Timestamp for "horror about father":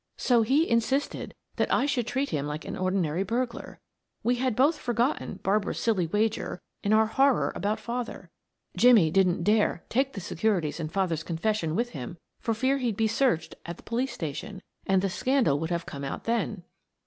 7.05-8.31